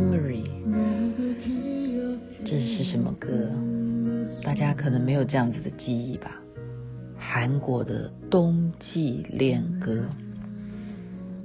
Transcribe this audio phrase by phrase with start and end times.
[0.00, 0.44] memory，
[2.44, 3.50] 这是什么歌？
[4.42, 6.40] 大家可能没有这样子的记忆吧。
[7.18, 10.06] 韩国的冬季恋歌，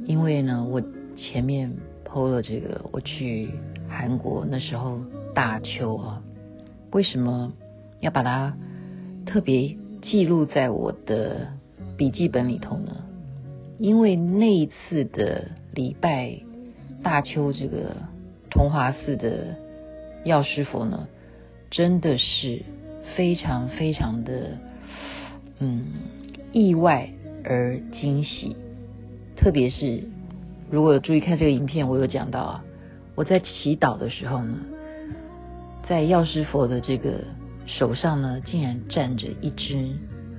[0.06, 0.82] 因为呢，我
[1.18, 1.70] 前面
[2.06, 3.50] PO 了这个，我去
[3.90, 5.02] 韩国那时候
[5.34, 6.24] 大秋啊，
[6.92, 7.52] 为什么
[8.00, 8.56] 要把它
[9.26, 11.50] 特别记录在我的
[11.98, 13.04] 笔记本里头呢？
[13.80, 16.40] 因为那一次的礼拜
[17.04, 17.98] 大秋，这个
[18.56, 19.58] 同华寺的
[20.24, 21.10] 药师佛呢，
[21.70, 22.62] 真的是
[23.18, 24.58] 非常非常的
[25.60, 25.88] 嗯
[26.54, 27.10] 意外
[27.44, 28.56] 而惊喜。
[29.36, 30.04] 特别是
[30.72, 32.64] 如果有注意看这个影片，我有讲到啊，
[33.14, 34.58] 我在祈祷的时候呢，
[35.90, 37.26] 在药师佛的这个
[37.66, 39.76] 手上呢，竟然站着一只。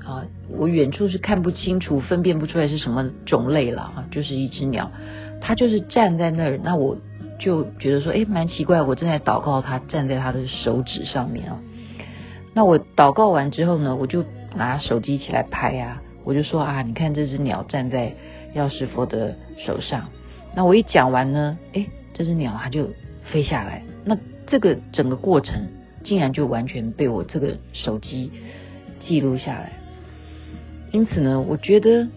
[0.06, 0.25] 啊，
[0.56, 4.91] 我远处是看不清楚、分辨不出来是什么种类了啊，就是一只鸟，
[5.41, 6.97] 它就是站在那儿，那我
[7.39, 11.61] 就觉得说，诶，蛮奇怪，我正在祷告，他站在他的手指上面啊。
[12.55, 18.14] 那我祷告完之后呢，我就拿手机起来拍啊，我就说啊，你看这只鸟站在
[18.55, 20.09] 药师佛的手上。
[20.55, 22.89] 那我一讲完呢，诶，这只鸟它就
[23.31, 25.69] 飞下来，那这个整个过程
[26.03, 28.33] 竟然就完全被我这个手机
[29.01, 29.73] 记录下来。
[30.92, 32.09] 因此呢，我觉得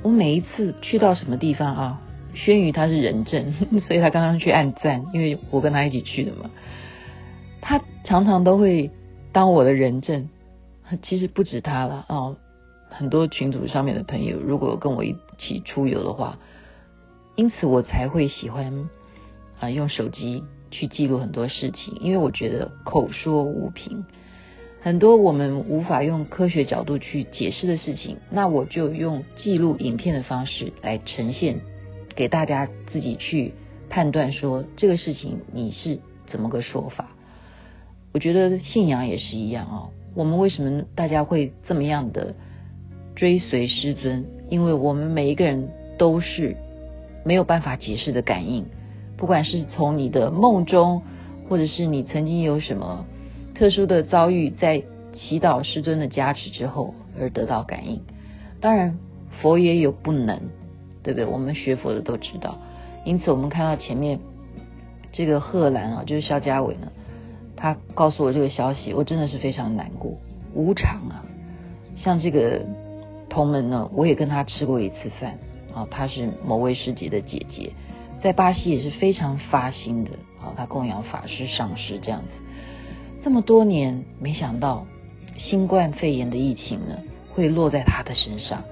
[0.00, 2.01] 我每一次去到什么地方啊，
[2.34, 3.54] 轩宇他是人证，
[3.86, 6.50] 所以他刚刚去按赞，因为我跟他一起去的嘛。
[7.60, 8.90] 他常常都会
[9.32, 10.28] 当我的人证，
[11.02, 12.36] 其实不止他了啊，
[12.90, 16.38] 很多群组上面的朋友，如果跟我一起出游的话，
[17.36, 18.88] 因此我才会喜欢
[19.60, 24.04] 啊用手机去记录很多事情，因为我觉得口说无凭。
[24.80, 31.60] 很多我们无法用科学角度去解释的事情，那我就用记录影片的方式来呈现，
[32.14, 33.54] 给大家自己去
[33.90, 37.08] 判断说这个事情你是怎么个说法。
[38.12, 42.34] 我觉得信仰也是一样啊，我们为什么大家会这么样的
[43.16, 44.24] 追随师尊？
[44.50, 45.68] 因为我们每一个人
[45.98, 46.56] 都是
[47.24, 48.66] 没有办法解释的感应，
[49.16, 51.02] 不管是从你的梦中，
[51.48, 53.06] 或者是你曾经有什么。
[53.54, 54.82] 特殊的遭遇，在
[55.14, 58.00] 祈祷师尊的加持之后而得到感应。
[58.60, 58.98] 当然，
[59.40, 60.40] 佛也有不能，
[61.02, 61.24] 对不对？
[61.24, 62.58] 我们学佛的都知道。
[63.04, 64.20] 因此，我们看到前面
[65.12, 66.92] 这个贺兰啊，就是肖家伟呢，
[67.56, 70.12] 他告诉我这个消息，我真的是非常难过。
[70.54, 71.24] 无常啊，
[71.96, 72.60] 像这个
[73.28, 75.38] 同门呢，我也跟他吃过一次饭
[75.74, 77.72] 啊，他是某位师姐的姐姐，
[78.22, 82.28] 在巴西也是非常发心的啊，他供养法师上师这样子。
[83.24, 84.86] 这么多年，没想到
[85.38, 86.98] 新冠肺炎的疫情呢，
[87.32, 88.62] 会落在他的身上。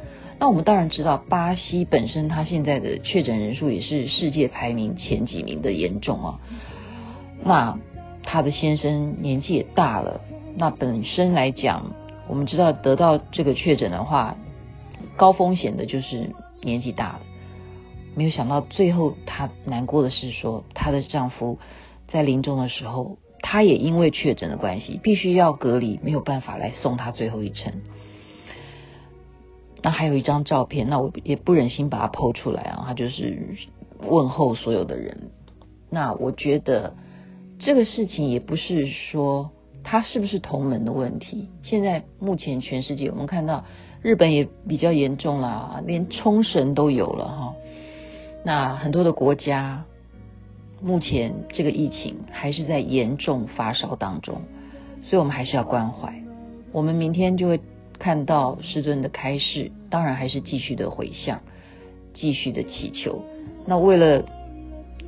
[0.41, 6.41] 那我们当然知道，巴西本身他现在的确诊人数也是世界排名前几名的严重啊。
[7.45, 7.79] 那
[8.23, 10.23] 他的先生年纪也大了，
[10.57, 11.93] 那本身来讲，
[12.27, 14.37] 我们知道得到这个确诊的话，
[15.17, 16.31] 高风险的就是
[16.63, 17.21] 年纪大了。
[18.17, 21.59] 没有想到最后，她难过的是说，她的丈夫
[22.09, 23.19] 在临终的时候。
[23.43, 27.73] 他也因为确诊的关系，必须要隔离，没有办法来送他最后一程。
[29.83, 32.85] 那还有一张照片，那我也不忍心把它 PO 出来啊。
[32.87, 33.57] 他就是
[34.07, 35.31] 问候所有的人。
[35.91, 36.95] 那我觉得
[37.59, 39.51] 这个事情也不是说
[39.83, 41.49] 他是不是同门的问题。
[41.63, 43.65] 现在目前全世界，我们看到
[44.03, 47.55] 日本也比较严重了，连冲绳都有了哈。
[48.45, 49.85] 那很多的国家。
[50.83, 54.41] 目前这个疫情还是在严重发烧当中，
[55.03, 56.11] 所以我们还是要关怀。
[56.73, 57.61] 我们明天就会
[58.01, 61.41] 看到师尊的开示，当然还是继续的回向，
[62.15, 63.23] 继续的祈求。
[63.67, 64.25] 那为了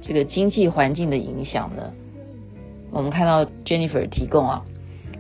[0.02, 1.92] 这个经济环境的影响呢，
[2.92, 4.62] 我们看到 Jennifer 提供啊，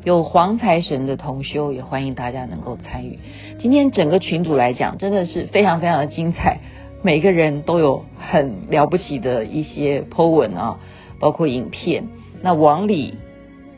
[0.04, 3.18] 有黄财神的同修，也欢迎大家能够参与。
[3.58, 6.58] 今天整个群组来讲，真的是非常非常的精彩。
[7.02, 10.78] 每个人都有很了不起的一些 po 文啊，
[11.18, 12.04] 包括影片。
[12.42, 13.14] 那王李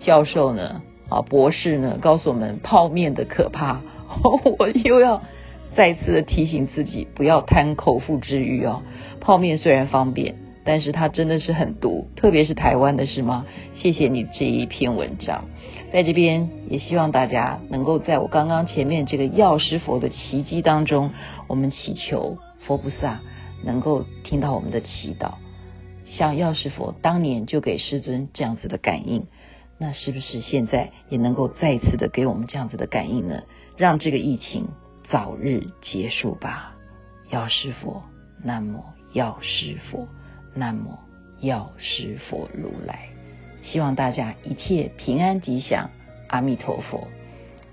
[0.00, 0.82] 教授呢，
[1.14, 3.80] 啊博士呢，告诉我们泡面的可怕。
[4.58, 5.22] 我又要
[5.74, 8.82] 再次的提醒自己，不要贪口腹之欲哦。
[9.20, 13.46] 泡面虽然方便，但是它真的是很毒，特别是台湾的是吗？
[13.74, 15.46] 谢谢你这一篇文章，
[15.92, 21.10] 在这边也希望大家能够在我刚刚前面这个药师佛的奇迹当中，
[21.48, 22.38] 我们祈求。
[22.66, 23.20] 佛菩萨
[23.62, 25.32] 能够听到我们的祈祷，
[26.16, 29.26] 像药师佛当年就给师尊这样子的感应，
[29.78, 33.42] 那是不是现在也能够再次的给我们这样子的感应呢？
[33.76, 34.68] 让这个疫情
[35.10, 36.74] 早日结束吧，
[37.30, 38.02] 药师佛
[38.42, 38.82] 南无
[39.12, 40.06] 药师佛，
[40.54, 40.96] 南无
[41.40, 43.08] 药师佛如来。
[43.64, 45.90] 希望大家一切平安吉祥，
[46.28, 47.08] 阿弥陀佛。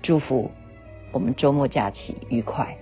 [0.02, 0.50] 祝福
[1.12, 2.76] 我们周末假期愉快。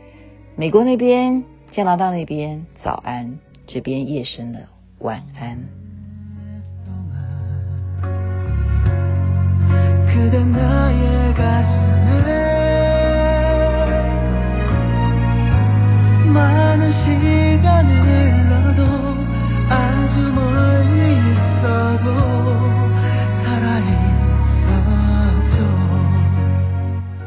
[0.57, 4.61] 美国那边、加拿大那边早安，这边夜深了，
[5.01, 5.90] 晚安。
[10.31, 11.90] 的那夜该死。